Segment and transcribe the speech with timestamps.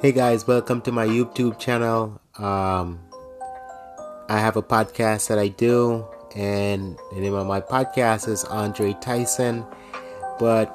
[0.00, 2.20] Hey guys, welcome to my YouTube channel.
[2.38, 3.00] Um,
[4.28, 8.94] I have a podcast that I do, and the name of my podcast is Andre
[9.00, 9.66] Tyson.
[10.38, 10.70] But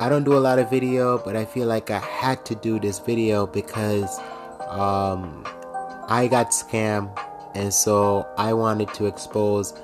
[0.00, 2.80] I don't do a lot of video, but I feel like I had to do
[2.80, 4.18] this video because
[4.70, 5.44] um,
[6.08, 7.16] I got scammed,
[7.54, 9.74] and so I wanted to expose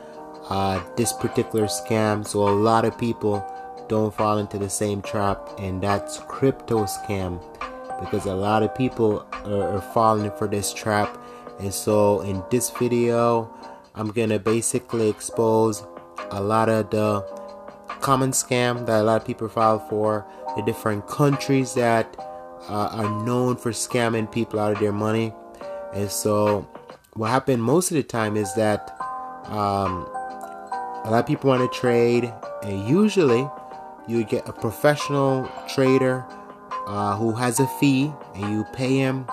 [0.48, 3.45] uh, this particular scam so a lot of people
[3.91, 7.43] don't fall into the same trap, and that's crypto scam
[8.00, 11.18] because a lot of people are, are falling for this trap.
[11.58, 13.53] And so, in this video,
[13.96, 15.85] I'm gonna basically expose
[16.30, 17.21] a lot of the
[18.00, 20.25] common scam that a lot of people fall for,
[20.57, 22.16] the different countries that
[22.68, 25.35] uh, are known for scamming people out of their money.
[25.93, 26.66] And so,
[27.14, 28.96] what happened most of the time is that
[29.46, 30.07] um,
[31.04, 33.48] a lot of people want to trade, and usually
[34.06, 36.25] you get a professional trader
[36.86, 39.27] uh, who has a fee and you pay him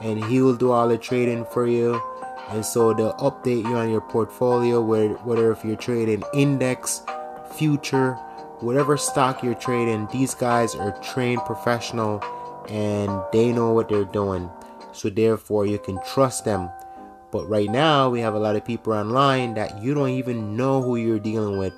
[0.00, 2.00] and he will do all the trading for you.
[2.50, 7.02] And so they'll update you on your portfolio where whether if you're trading index
[7.54, 8.14] future
[8.60, 12.22] whatever stock you're trading these guys are trained professional
[12.68, 14.50] and they know what they're doing.
[14.92, 16.70] So therefore you can trust them.
[17.30, 20.82] But right now we have a lot of people online that you don't even know
[20.82, 21.74] who you're dealing with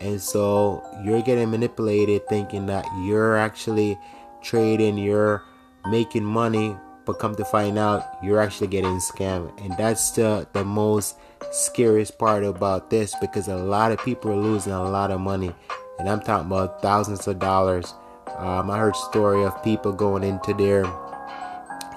[0.00, 3.98] and so you're getting manipulated thinking that you're actually
[4.42, 5.42] trading, you're
[5.90, 9.52] making money, but come to find out you're actually getting scammed.
[9.64, 11.16] And that's the, the most
[11.50, 15.54] scariest part about this because a lot of people are losing a lot of money.
[15.98, 17.94] And I'm talking about thousands of dollars.
[18.38, 20.84] Um, I heard story of people going into their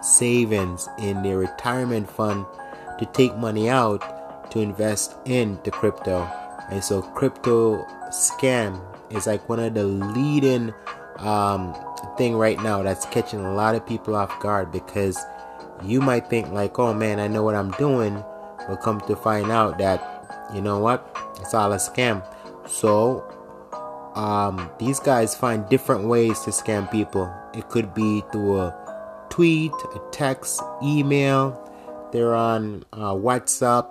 [0.01, 2.45] savings in their retirement fund
[2.99, 6.29] to take money out to invest into crypto.
[6.71, 10.73] And so crypto scam is like one of the leading
[11.19, 11.75] um,
[12.17, 15.23] thing right now that's catching a lot of people off guard because
[15.83, 18.23] you might think like, oh man, I know what I'm doing,
[18.67, 20.11] but come to find out that
[20.53, 22.23] you know what, it's all a scam.
[22.67, 23.23] So
[24.15, 27.31] um, these guys find different ways to scam people.
[27.53, 31.61] It could be through a tweet, a text, email.
[32.11, 33.87] They're on uh, WhatsApp,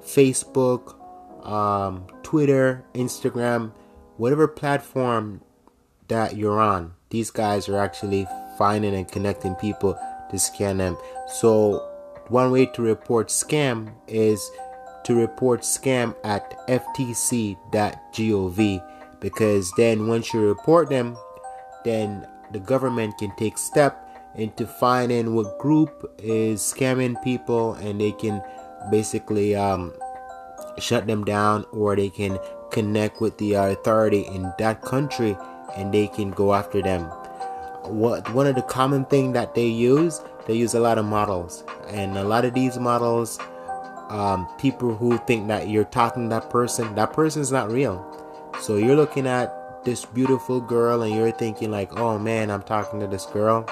[0.00, 0.96] Facebook,
[1.44, 3.72] um, Twitter, Instagram,
[4.16, 5.40] whatever platform
[6.08, 6.94] that you're on.
[7.10, 8.26] These guys are actually
[8.58, 9.98] finding and connecting people
[10.30, 10.96] to scam them.
[11.26, 11.86] So,
[12.28, 14.50] one way to report scam is
[15.04, 17.60] to report scam at ftc.gov
[19.20, 21.16] because then once you report them,
[21.84, 24.06] then the government can take step
[24.36, 28.42] into finding what group is scamming people and they can
[28.90, 29.92] basically um,
[30.78, 32.38] shut them down or they can
[32.70, 35.36] connect with the authority in that country
[35.76, 37.02] and they can go after them.
[37.84, 41.64] What one of the common thing that they use, they use a lot of models,
[41.88, 43.38] and a lot of these models,
[44.08, 48.04] um, people who think that you're talking that person, that person's not real.
[48.60, 53.00] So you're looking at this beautiful girl and you're thinking like, oh man, I'm talking
[53.00, 53.64] to this girl,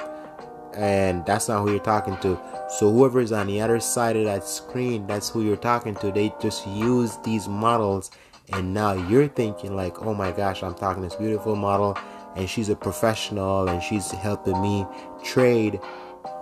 [0.79, 2.41] and that's not who you're talking to.
[2.79, 6.11] So whoever is on the other side of that screen, that's who you're talking to.
[6.11, 8.11] They just use these models
[8.53, 11.97] and now you're thinking like oh my gosh i'm talking this beautiful model
[12.37, 14.87] and she's a professional and she's helping me
[15.23, 15.79] trade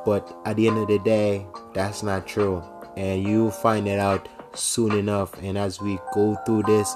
[0.04, 2.62] but at the end of the day that's not true
[2.96, 6.94] and you'll find it out soon enough and as we go through this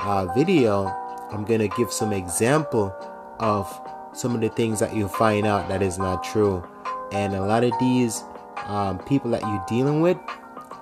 [0.00, 0.86] uh, video
[1.32, 2.94] i'm gonna give some example
[3.38, 3.80] of
[4.12, 6.66] some of the things that you find out that is not true
[7.12, 8.22] and a lot of these
[8.66, 10.18] um, people that you're dealing with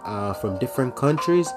[0.05, 1.49] uh, from different countries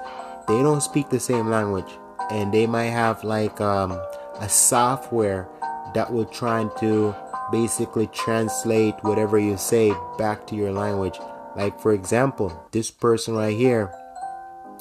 [0.46, 1.98] they don't speak the same language
[2.30, 3.92] and they might have like um,
[4.40, 5.48] a software
[5.94, 7.14] that will try to
[7.50, 11.18] basically translate whatever you say back to your language.
[11.56, 13.92] Like for example, this person right here,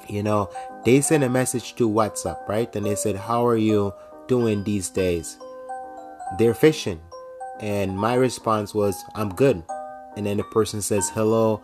[0.08, 0.50] you know,
[0.86, 2.74] they sent a message to WhatsApp, right?
[2.76, 3.94] And they said, "How are you
[4.28, 5.38] doing these days?"
[6.38, 7.02] They're fishing,
[7.60, 9.64] and my response was, "I'm good."
[10.18, 11.62] And then the person says, "Hello,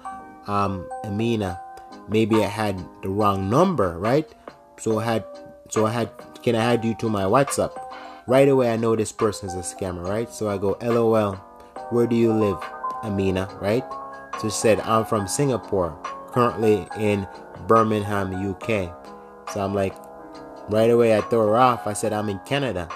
[0.47, 1.59] um, Amina."
[2.07, 4.29] Maybe I had the wrong number, right?
[4.77, 5.25] So I had
[5.73, 6.11] so I had,
[6.43, 7.71] can I add you to my WhatsApp?
[8.27, 10.29] Right away, I know this person is a scammer, right?
[10.31, 11.33] So I go, LOL,
[11.89, 12.57] where do you live,
[13.03, 13.83] Amina, right?
[14.39, 15.97] So she said, I'm from Singapore,
[16.31, 17.27] currently in
[17.65, 18.93] Birmingham, UK.
[19.51, 19.95] So I'm like,
[20.69, 21.87] right away, I throw her off.
[21.87, 22.87] I said, I'm in Canada.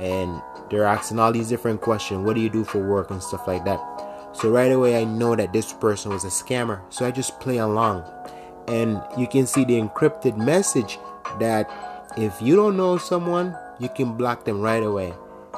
[0.00, 2.24] And they're asking all these different questions.
[2.24, 3.78] What do you do for work and stuff like that?
[4.40, 6.80] So right away, I know that this person was a scammer.
[6.90, 8.04] So I just play along.
[8.68, 10.98] And you can see the encrypted message
[11.40, 11.68] that
[12.16, 15.12] if you don't know someone, you can block them right away.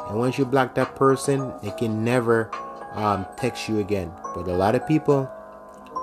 [0.09, 2.51] and once you block that person, they can never
[2.95, 4.11] um, text you again.
[4.35, 5.31] But a lot of people,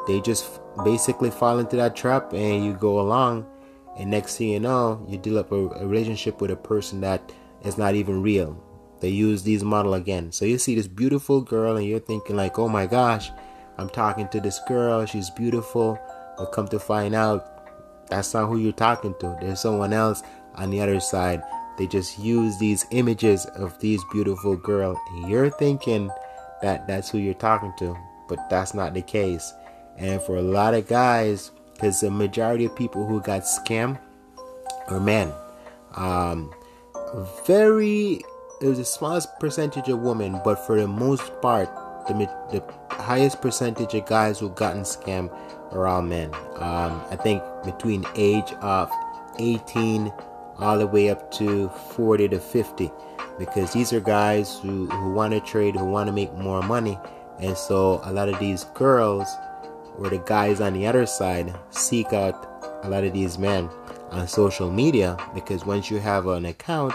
[0.08, 3.46] they just basically fall into that trap, and you go along,
[3.98, 7.32] and next thing you know, you develop a, a relationship with a person that
[7.64, 8.62] is not even real.
[9.00, 10.32] They use these model again.
[10.32, 13.32] So you see this beautiful girl, and you're thinking like, oh my gosh,
[13.78, 15.06] I'm talking to this girl.
[15.06, 16.00] She's beautiful.
[16.38, 19.38] But come to find out, that's not who you're talking to.
[19.42, 20.24] There's someone else
[20.56, 21.42] on the other side.
[21.78, 26.10] They just use these images of these beautiful girl, and you're thinking
[26.62, 27.96] that that's who you're talking to,
[28.28, 29.54] but that's not the case.
[29.98, 34.00] And for a lot of guys, because the majority of people who got scammed
[34.88, 35.32] are men.
[35.96, 36.52] Um,
[37.46, 38.22] very,
[38.62, 41.70] it was the smallest percentage of women, but for the most part,
[42.08, 42.14] the,
[42.52, 45.32] the highest percentage of guys who gotten scammed
[45.72, 46.34] are all men.
[46.56, 48.92] Um, I think between age of
[49.40, 50.12] 18
[50.60, 52.92] all the way up to 40 to 50
[53.38, 56.98] because these are guys who, who want to trade, who want to make more money.
[57.40, 59.28] And so a lot of these girls
[60.00, 63.70] or the guys on the other side seek out a lot of these men
[64.10, 66.94] on social media because once you have an account,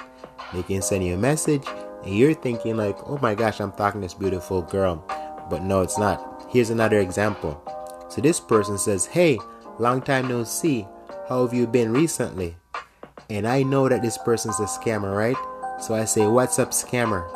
[0.53, 1.65] they can send you a message
[2.05, 5.05] and you're thinking like, oh my gosh, I'm talking to this beautiful girl.
[5.49, 6.47] But no, it's not.
[6.51, 7.63] Here's another example.
[8.09, 9.39] So this person says, hey,
[9.79, 10.87] long time no see.
[11.29, 12.57] How have you been recently?
[13.31, 15.37] And I know that this person's a scammer, right?
[15.81, 17.27] So I say, What's up, scammer?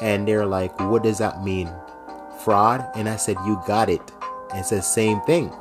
[0.00, 1.70] And they're like, What does that mean?
[2.44, 2.86] Fraud?
[2.94, 4.12] And I said, You got it.
[4.50, 5.52] And it's the same thing.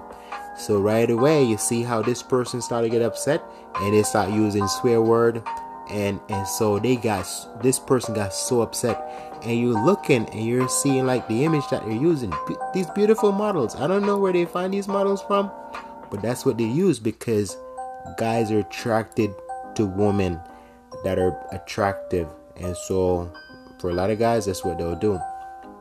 [0.57, 3.43] So right away, you see how this person started to get upset
[3.75, 5.41] and they start using swear word.
[5.89, 7.27] And, and so they got
[7.61, 9.39] this person got so upset.
[9.43, 12.33] And you're looking and you're seeing like the image that they're using.
[12.73, 13.75] These beautiful models.
[13.75, 15.51] I don't know where they find these models from
[16.13, 17.57] but that's what they use because
[18.17, 19.33] guys are attracted
[19.73, 20.39] to women
[21.03, 22.29] that are attractive.
[22.55, 23.33] And so
[23.79, 25.19] for a lot of guys that's what they'll do.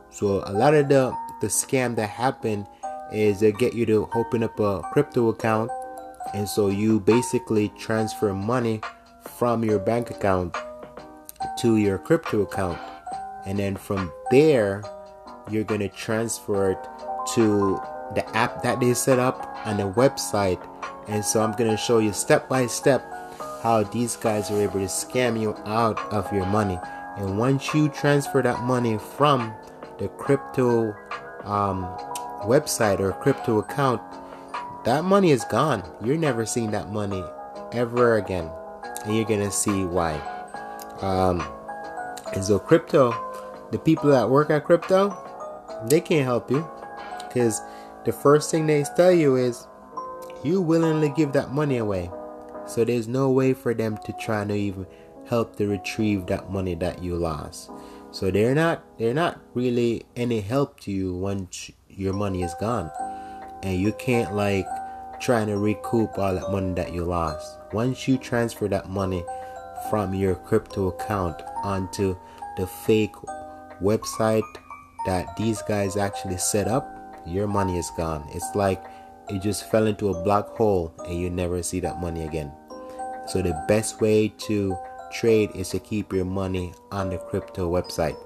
[0.09, 2.65] So a lot of the the scam that happened
[3.11, 5.69] is they get you to open up a crypto account.
[6.33, 8.81] And so you basically transfer money
[9.37, 10.55] from your bank account
[11.59, 12.79] to your crypto account
[13.45, 14.83] and then from there
[15.49, 16.77] you're going to transfer it
[17.33, 17.79] to
[18.15, 20.61] the app that they set up on the website
[21.07, 23.13] and so i'm going to show you step by step
[23.63, 26.77] how these guys are able to scam you out of your money.
[27.15, 29.53] And once you transfer that money from
[29.99, 30.93] the crypto
[31.45, 31.85] um,
[32.43, 34.01] website or crypto account,
[34.83, 35.81] that money is gone.
[36.03, 37.23] You're never seeing that money
[37.71, 38.51] ever again.
[39.03, 40.15] And you're gonna see why.
[41.01, 41.43] Um,
[42.33, 43.13] and so, crypto,
[43.71, 45.17] the people that work at crypto,
[45.87, 46.67] they can't help you
[47.27, 47.61] because
[48.05, 49.67] the first thing they tell you is
[50.43, 52.09] you willingly give that money away.
[52.67, 54.85] So there's no way for them to try to even
[55.27, 57.71] help to retrieve that money that you lost.
[58.11, 62.91] So they're not they're not really any help to you once your money is gone.
[63.63, 64.67] And you can't like
[65.19, 67.57] trying to recoup all that money that you lost.
[67.73, 69.25] Once you transfer that money
[69.89, 72.15] from your crypto account onto
[72.55, 73.15] the fake
[73.81, 74.43] website
[75.05, 76.87] that these guys actually set up,
[77.25, 78.25] your money is gone.
[78.31, 78.83] It's like
[79.29, 82.51] it just fell into a black hole and you never see that money again.
[83.27, 84.77] So the best way to
[85.11, 88.17] trade is to keep your money on the crypto website.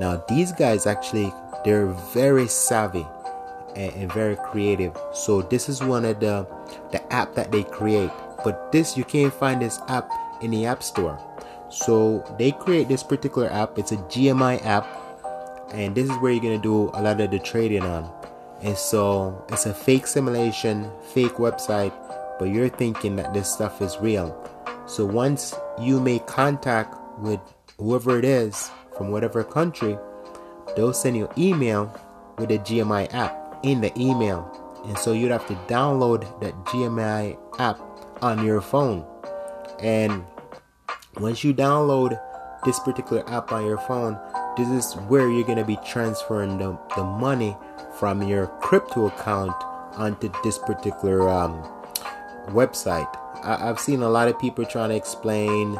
[0.00, 1.32] Now these guys actually
[1.64, 3.06] they're very savvy
[3.76, 4.96] and, and very creative.
[5.12, 6.46] So this is one of the
[6.92, 8.10] the app that they create.
[8.48, 11.20] But this you can't find this app in the app store.
[11.68, 13.78] So they create this particular app.
[13.78, 14.86] It's a GMI app
[15.74, 18.10] and this is where you're gonna do a lot of the trading on.
[18.62, 21.92] And so it's a fake simulation, fake website,
[22.38, 24.32] but you're thinking that this stuff is real.
[24.86, 27.40] So once you make contact with
[27.76, 29.98] whoever it is from whatever country,
[30.74, 31.92] they'll send you email
[32.38, 34.50] with the GMI app in the email.
[34.86, 37.78] And so you'd have to download that GMI app
[38.22, 39.04] on your phone.
[39.80, 40.24] And
[41.18, 42.20] once you download
[42.64, 44.18] this particular app on your phone,
[44.56, 47.56] this is where you're going to be transferring the, the money
[47.98, 49.54] from your crypto account
[49.94, 51.62] onto this particular um,
[52.48, 53.08] website.
[53.44, 55.74] I- have seen a lot of people trying to explain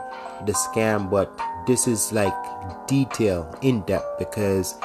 [0.47, 1.31] the scam, but
[1.67, 2.35] this is like
[2.87, 4.77] detail in depth because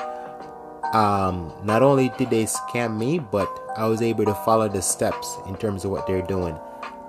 [0.93, 5.38] um, not only did they scam me, but I was able to follow the steps
[5.48, 6.57] in terms of what they're doing.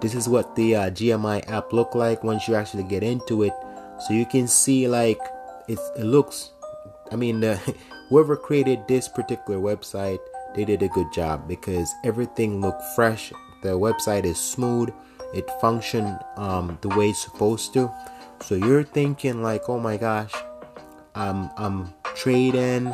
[0.05, 3.55] This is what the uh, GMI app look like once you actually get into it,
[4.07, 5.19] so you can see like
[5.67, 6.51] it, looks.
[7.11, 7.57] I mean, the
[8.11, 10.19] whoever created this particular website,
[10.55, 13.33] they did a good job because everything looked fresh.
[13.63, 14.93] The website is smooth.
[15.33, 17.91] It functioned um, the way it's supposed to.
[18.43, 20.35] So you're thinking like, oh my gosh,
[21.15, 22.93] I'm I'm trading,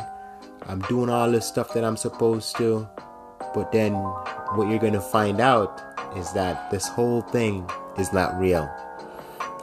[0.65, 2.87] I'm doing all the stuff that I'm supposed to,
[3.53, 3.95] but then
[4.55, 8.69] what you're gonna find out is that this whole thing is not real.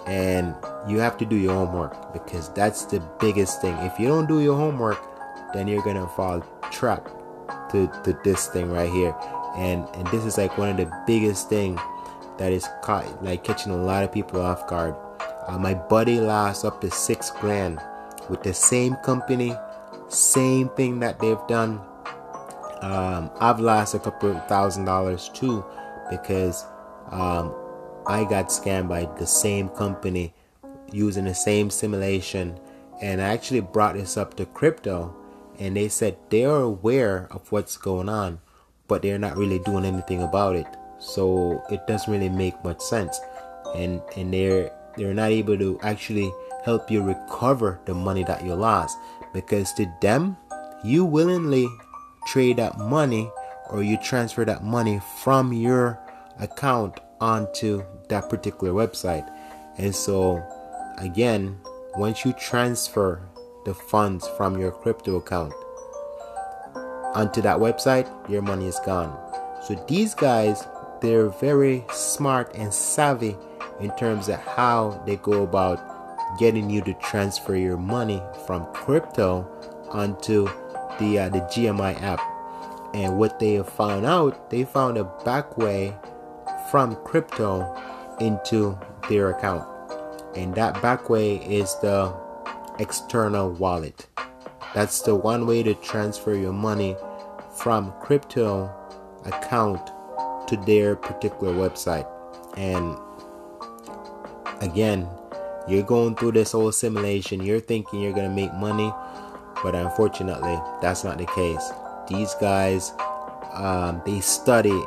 [0.07, 0.55] And
[0.87, 3.77] you have to do your homework because that's the biggest thing.
[3.79, 4.99] If you don't do your homework,
[5.53, 7.09] then you're gonna fall trap
[7.71, 9.15] to, to this thing right here.
[9.57, 11.79] And and this is like one of the biggest thing
[12.39, 14.95] that is caught like catching a lot of people off guard.
[15.47, 17.81] Uh, my buddy lost up to six grand
[18.29, 19.55] with the same company,
[20.09, 21.81] same thing that they've done.
[22.81, 25.65] Um, I've lost a couple thousand dollars too
[26.11, 26.65] because
[27.11, 27.55] um,
[28.07, 30.35] I got scammed by the same company
[30.93, 32.59] using the same simulation.
[33.01, 35.15] And I actually brought this up to crypto,
[35.59, 38.41] and they said they are aware of what's going on,
[38.89, 40.67] but they're not really doing anything about it.
[40.99, 43.21] So it doesn't really make much sense,
[43.77, 46.33] and and they're they're not able to actually
[46.65, 48.99] help you recover the money that you lost
[49.33, 50.37] because to them,
[50.83, 51.69] you willingly
[52.27, 53.31] trade that money
[53.71, 55.99] or you transfer that money from your
[56.39, 59.29] account onto that particular website.
[59.77, 60.43] And so,
[60.99, 61.59] again,
[61.97, 63.21] once you transfer
[63.65, 65.53] the funds from your crypto account
[67.15, 69.17] onto that website, your money is gone.
[69.63, 70.67] So, these guys,
[71.01, 73.37] they're very smart and savvy
[73.81, 75.81] in terms of how they go about
[76.39, 79.47] getting you to transfer your money from crypto
[79.91, 80.47] onto
[80.99, 82.21] the uh, the GMI app.
[82.95, 85.95] And what they have found out, they found a back way
[86.71, 87.77] from crypto
[88.21, 88.79] into
[89.09, 89.67] their account.
[90.37, 92.15] And that back way is the
[92.79, 94.07] external wallet.
[94.75, 96.97] That's the one way to transfer your money
[97.57, 98.71] from crypto
[99.25, 99.91] account
[100.49, 102.07] to their particular website.
[102.57, 102.97] And
[104.63, 105.09] again,
[105.69, 108.93] you're going through this whole simulation, you're thinking you're going to make money,
[109.63, 111.71] but unfortunately, that's not the case.
[112.09, 112.93] These guys,
[113.53, 114.83] um, they study,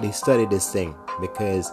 [0.00, 1.70] they study this thing because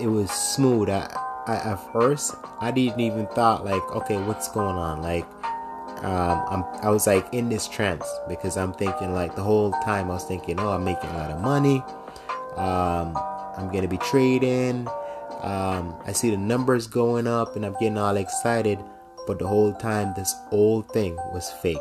[0.00, 0.88] it was smooth.
[0.88, 1.14] I,
[1.46, 5.02] I, at first, I didn't even thought like, okay, what's going on?
[5.02, 5.26] Like,
[6.02, 10.10] um, I'm, I was like in this trance because I'm thinking like the whole time
[10.10, 11.82] I was thinking, oh, I'm making a lot of money.
[12.56, 13.16] Um,
[13.56, 14.88] I'm gonna be trading.
[15.42, 18.78] Um, I see the numbers going up and I'm getting all excited,
[19.26, 21.76] but the whole time this whole thing was fake,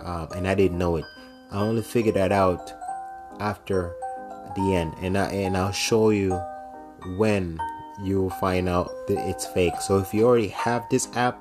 [0.00, 1.04] um, and I didn't know it.
[1.54, 2.72] I only figured that out
[3.38, 3.94] after
[4.56, 6.34] the end, and I and I'll show you
[7.16, 7.60] when
[8.02, 9.80] you will find out that it's fake.
[9.80, 11.38] So if you already have this app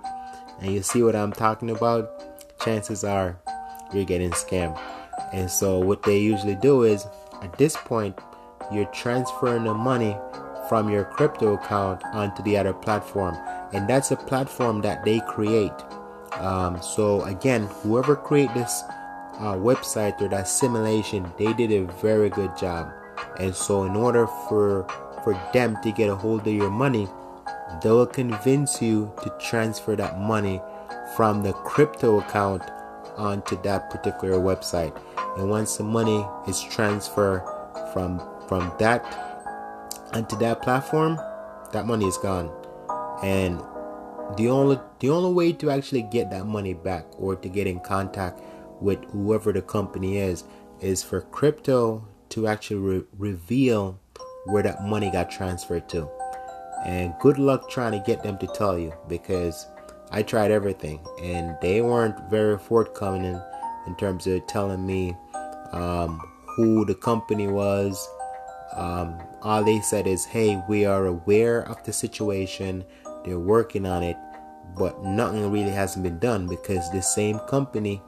[0.62, 3.40] and you see what I'm talking about, chances are
[3.92, 4.80] you're getting scammed.
[5.32, 7.08] And so what they usually do is
[7.42, 8.16] at this point
[8.72, 10.16] you're transferring the money
[10.70, 13.36] from your crypto account onto the other platform
[13.74, 15.74] and that's a platform that they create
[16.34, 18.84] um, so again whoever create this
[19.40, 22.92] uh, website or that simulation they did a very good job.
[23.40, 24.88] And so in order for
[25.24, 27.08] for them to get a hold of your money
[27.82, 30.62] they will convince you to transfer that money
[31.16, 32.64] from the crypto account
[33.18, 34.96] onto that particular website.
[35.38, 37.42] And once the money is transferred
[37.94, 39.02] from from that
[40.14, 41.20] onto that platform
[41.72, 42.52] that money is gone.
[43.24, 43.60] And
[44.38, 47.80] the only the only way to actually get that money back or to get in
[47.80, 48.40] contact
[48.82, 50.44] with whoever the company is
[50.80, 54.00] is for crypto to actually re- reveal
[54.46, 56.10] where that money got transferred to.
[56.86, 59.68] And good luck trying to get them to tell you because
[60.12, 63.42] I tried everything and they weren't very forthcoming in,
[63.88, 65.16] in terms of telling me
[65.72, 66.20] um,
[66.56, 68.08] who the company was.
[68.76, 72.84] Um, all they said is, hey, we are aware of the situation,
[73.24, 74.18] they're working on it,
[74.78, 78.02] but nothing really hasn't been done because the same company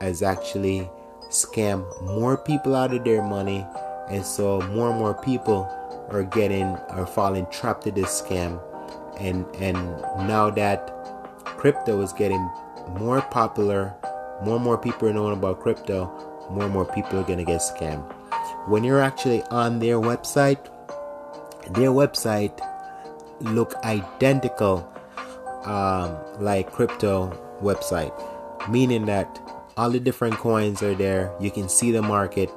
[0.00, 0.88] has actually
[1.30, 3.66] scam more people out of their money.
[4.08, 5.68] And so more and more people
[6.10, 8.60] are getting are falling trapped to this scam.
[9.18, 9.76] And and
[10.28, 10.90] now that
[11.44, 12.50] crypto is getting
[12.98, 13.94] more popular
[14.42, 16.06] more and more people are knowing about crypto
[16.50, 18.04] more and more people are to get scammed.
[18.66, 20.68] When you're actually on their website
[21.70, 22.60] their website
[23.40, 24.86] look identical
[25.64, 27.30] um, like crypto
[27.62, 28.12] website.
[28.68, 29.40] Meaning that
[29.76, 31.34] all the different coins are there.
[31.40, 32.50] You can see the market.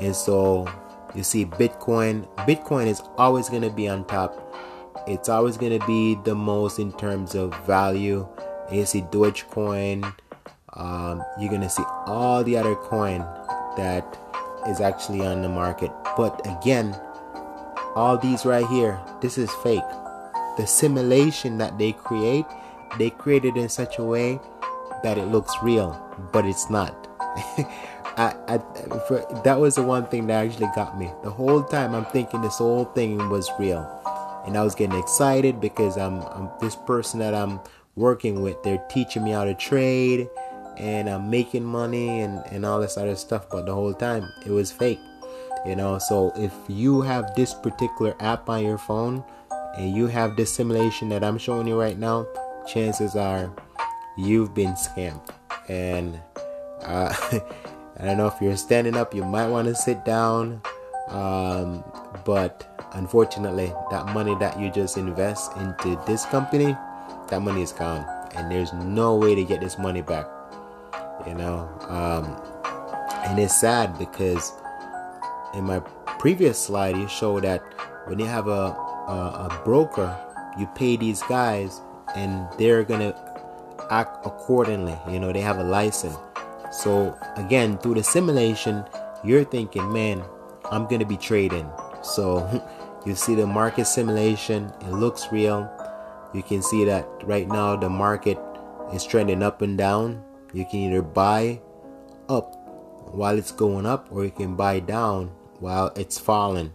[0.00, 0.68] And so
[1.14, 2.26] you see Bitcoin.
[2.38, 4.42] Bitcoin is always going to be on top.
[5.06, 8.26] It's always going to be the most in terms of value.
[8.68, 10.12] And you see Dogecoin.
[10.74, 13.20] Um, you're going to see all the other coin
[13.76, 14.18] that
[14.68, 15.90] is actually on the market.
[16.16, 16.94] But again,
[17.94, 19.80] all these right here, this is fake.
[20.58, 22.44] The simulation that they create,
[22.98, 24.40] they created in such a way
[25.02, 26.00] that it looks real,
[26.32, 27.08] but it's not.
[28.16, 28.58] I, I
[29.06, 31.10] for, that was the one thing that actually got me.
[31.22, 33.84] The whole time I'm thinking this whole thing was real,
[34.46, 37.60] and I was getting excited because I'm, I'm this person that I'm
[37.94, 38.62] working with.
[38.62, 40.30] They're teaching me how to trade,
[40.78, 43.50] and I'm making money and and all this other stuff.
[43.50, 45.00] But the whole time it was fake,
[45.66, 45.98] you know.
[45.98, 49.22] So if you have this particular app on your phone,
[49.76, 52.26] and you have this simulation that I'm showing you right now,
[52.66, 53.52] chances are
[54.16, 55.28] you've been scammed,
[55.68, 56.20] and.
[56.82, 57.14] Uh,
[57.98, 60.60] I don't know if you're standing up, you might want to sit down.
[61.08, 61.82] Um,
[62.24, 66.76] but unfortunately, that money that you just invest into this company,
[67.28, 68.04] that money is gone,
[68.34, 70.26] and there's no way to get this money back.
[71.26, 72.36] You know, um,
[73.24, 74.52] and it's sad because
[75.54, 75.80] in my
[76.18, 77.62] previous slide, you show that
[78.06, 80.14] when you have a, a, a broker,
[80.58, 81.80] you pay these guys,
[82.14, 83.14] and they're gonna
[83.90, 84.98] act accordingly.
[85.10, 86.16] You know, they have a license
[86.70, 88.84] so again, through the simulation,
[89.24, 90.22] you're thinking, man,
[90.70, 91.68] I'm gonna be trading.
[92.02, 92.44] So
[93.06, 95.70] you see the market simulation, it looks real.
[96.34, 98.38] You can see that right now the market
[98.92, 100.22] is trending up and down.
[100.52, 101.60] You can either buy
[102.28, 102.52] up
[103.12, 105.28] while it's going up or you can buy down
[105.60, 106.72] while it's falling.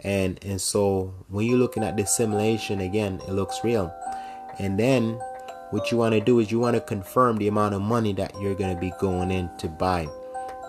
[0.00, 3.94] And and so when you're looking at this simulation again, it looks real.
[4.58, 5.20] And then
[5.70, 8.32] what you want to do is you want to confirm the amount of money that
[8.40, 10.08] you're going to be going in to buy.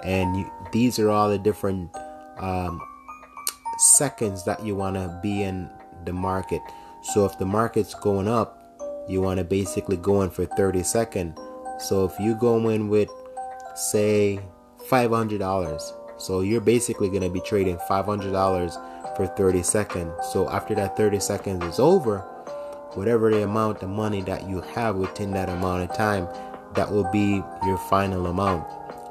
[0.04, 1.90] And you, these are all the different
[2.38, 2.82] um,
[3.78, 5.70] seconds that you want to be in
[6.06, 6.62] the market.
[7.02, 8.66] So if the market's going up
[9.08, 11.40] you want to basically go in for 30 seconds
[11.78, 13.10] so if you go in with
[13.76, 14.40] say
[14.90, 20.98] $500 so you're basically going to be trading $500 for 30 seconds so after that
[20.98, 22.26] 30 seconds is over
[22.96, 26.28] whatever the amount of money that you have within that amount of time,
[26.76, 28.68] that will be your final amount.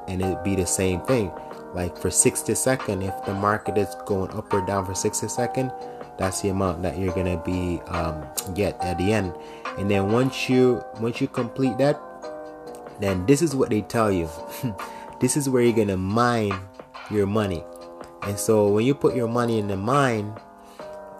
[0.07, 1.31] And it'll be the same thing.
[1.73, 5.71] Like for 60 second, if the market is going up or down for 60 second,
[6.17, 9.33] that's the amount that you're gonna be um, get at the end.
[9.77, 11.99] And then once you once you complete that,
[13.01, 14.29] then this is what they tell you.
[15.19, 16.57] this is where you're gonna mine
[17.11, 17.63] your money.
[18.23, 20.33] And so when you put your money in the mine,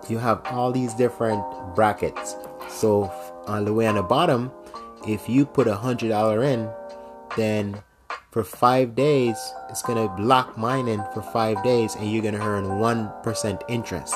[0.07, 1.43] you have all these different
[1.75, 2.35] brackets.
[2.75, 3.11] So
[3.47, 4.51] on the way on the bottom,
[5.07, 6.69] if you put a hundred dollar in,
[7.37, 7.81] then
[8.31, 9.37] for five days
[9.69, 14.13] it's gonna block mining for five days and you're gonna earn one percent interest.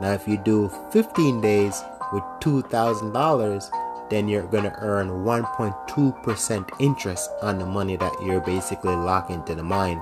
[0.00, 3.70] Now if you do 15 days with two thousand dollars,
[4.08, 9.64] then you're gonna earn 1.2% interest on the money that you're basically locking to the
[9.64, 10.00] mine.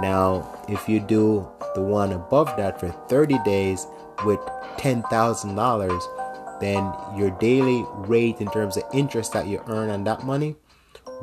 [0.00, 3.86] Now, if you do the one above that for 30 days
[4.24, 4.40] with
[4.78, 6.27] $10,000,
[6.60, 10.56] then your daily rate in terms of interest that you earn on that money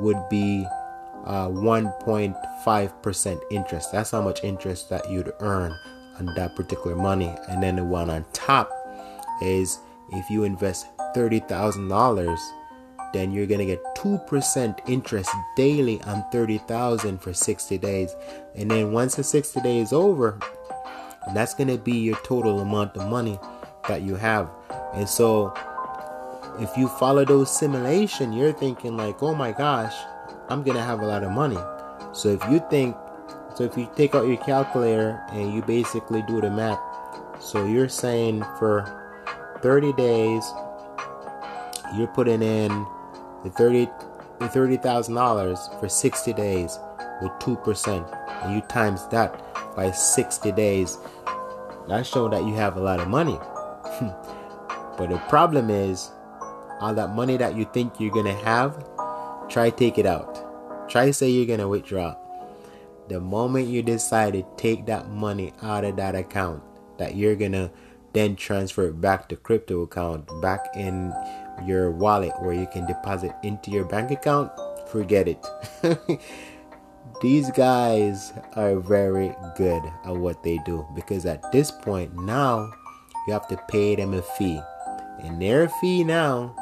[0.00, 0.66] would be
[1.24, 3.92] uh, 1.5% interest.
[3.92, 5.76] That's how much interest that you'd earn
[6.18, 7.34] on that particular money.
[7.48, 8.70] And then the one on top
[9.42, 9.78] is
[10.12, 12.38] if you invest $30,000,
[13.12, 18.14] then you're going to get 2% interest daily on $30,000 for 60 days.
[18.54, 20.38] And then once the 60 days is over,
[21.34, 23.38] that's going to be your total amount of money
[23.88, 24.50] that you have.
[24.96, 25.52] And so
[26.58, 29.94] if you follow those simulation, you're thinking like, "Oh my gosh,
[30.48, 31.58] I'm to have a lot of money."
[32.12, 32.96] So if you think
[33.54, 36.80] so if you take out your calculator and you basically do the math,
[37.40, 38.84] so you're saying for
[39.62, 40.44] 30 days
[41.94, 42.86] you're putting in
[43.44, 43.88] the 30
[44.38, 46.78] the $30,000 for 60 days
[47.22, 49.40] with 2% and you times that
[49.74, 50.98] by 60 days
[51.88, 53.38] that shows that you have a lot of money
[54.96, 56.10] but the problem is
[56.80, 58.84] all that money that you think you're gonna have
[59.48, 60.88] try take it out.
[60.88, 62.16] Try say you're gonna withdraw.
[63.08, 66.62] The moment you decide to take that money out of that account
[66.98, 67.70] that you're gonna
[68.12, 71.12] then transfer it back to crypto account back in
[71.64, 74.50] your wallet where you can deposit into your bank account
[74.88, 75.46] forget it.
[77.22, 82.70] These guys are very good at what they do because at this point now
[83.26, 84.60] you have to pay them a fee
[85.20, 86.54] and their fee now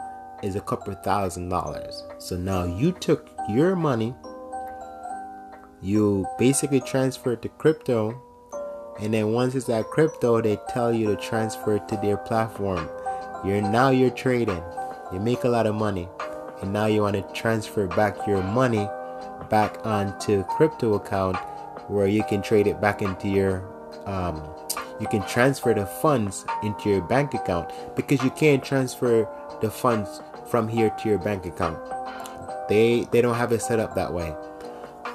[0.43, 2.05] is a couple thousand dollars.
[2.19, 4.15] So now you took your money
[5.85, 8.19] you basically transfer it to crypto
[9.01, 12.89] and then once it's at crypto they tell you to transfer it to their platform.
[13.45, 14.63] You're now you're trading.
[15.13, 16.09] You make a lot of money
[16.63, 18.89] and now you want to transfer back your money
[19.51, 21.37] back onto crypto account
[21.89, 23.63] where you can trade it back into your
[24.07, 24.43] um,
[25.01, 29.29] you can transfer the funds into your bank account because you can't transfer
[29.61, 31.79] the funds from here to your bank account
[32.69, 34.35] They they don't have it set up that way.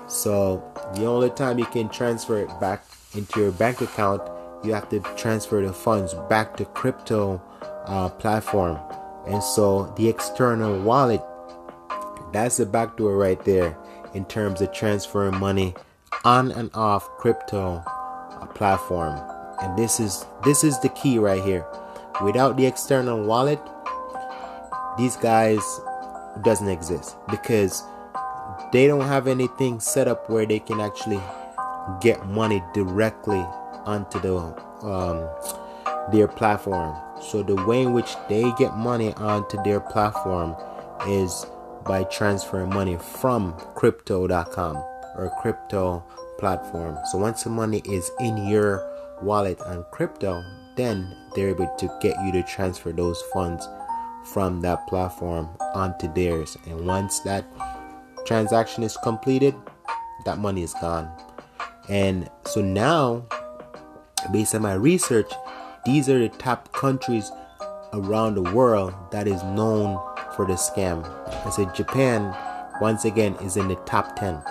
[0.08, 0.63] So
[0.96, 2.84] the only time you can transfer it back
[3.15, 4.22] into your bank account,
[4.63, 7.42] you have to transfer the funds back to crypto
[7.86, 8.78] uh, platform.
[9.28, 11.22] And so the external wallet,
[12.34, 13.78] that's the backdoor right there
[14.13, 15.76] in terms of transferring money
[16.26, 19.38] on and off crypto uh, platform.
[19.62, 21.65] And this is this is the key right here.
[22.24, 23.60] Without the external wallet,
[24.98, 25.62] these guys
[26.43, 27.84] doesn't exist because
[28.72, 31.22] they don't have anything set up where they can actually
[32.02, 33.45] get money directly
[33.86, 34.36] onto the
[34.86, 35.28] um,
[36.12, 36.95] their platform.
[37.22, 40.56] So the way in which they get money onto their platform
[41.08, 41.45] is
[41.86, 44.76] by transferring money from crypto.com
[45.15, 46.04] or crypto
[46.38, 46.98] platform.
[47.12, 48.88] So once the money is in your
[49.21, 50.43] wallet and crypto,
[50.75, 53.67] then they're able to get you to transfer those funds
[54.25, 56.58] from that platform onto theirs.
[56.65, 57.45] And once that
[58.25, 59.55] transaction is completed,
[60.25, 61.12] that money is gone.
[61.89, 63.25] And so now,
[64.32, 65.32] based on my research,
[65.86, 67.32] these are the top countries
[67.93, 69.99] around the world that is known
[70.36, 71.03] for the scam.
[71.45, 72.36] I said Japan,
[72.82, 74.41] once again, is in the top 10.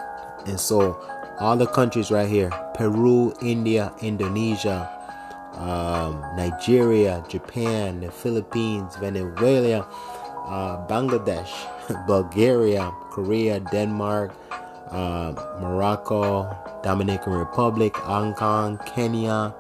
[0.47, 1.01] And so
[1.41, 4.89] all the countries right here Peru, India, Indonesia,
[5.55, 9.87] um, Nigeria, Japan, the Philippines, Venezuela,
[10.47, 11.51] uh, Bangladesh,
[12.07, 14.33] Bulgaria, Korea, Denmark,
[14.91, 16.47] uh, Morocco,
[16.83, 19.55] Dominican Republic, Hong Kong, Kenya,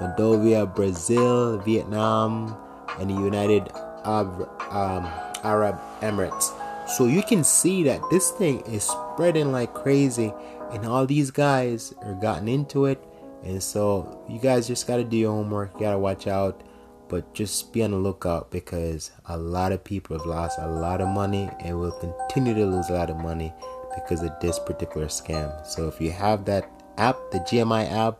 [0.00, 2.56] Moldova, Brazil, Vietnam,
[2.98, 3.70] and the United
[4.04, 5.06] um,
[5.44, 6.52] Arab Emirates.
[6.96, 10.32] So you can see that this thing is spreading like crazy,
[10.72, 13.02] and all these guys are gotten into it.
[13.44, 15.74] And so you guys just gotta do your homework.
[15.74, 16.62] You gotta watch out,
[17.08, 21.00] but just be on the lookout because a lot of people have lost a lot
[21.00, 23.52] of money and will continue to lose a lot of money
[23.94, 25.66] because of this particular scam.
[25.66, 28.18] So if you have that app, the GMI app,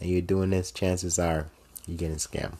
[0.00, 1.48] and you're doing this, chances are
[1.86, 2.56] you're getting scammed.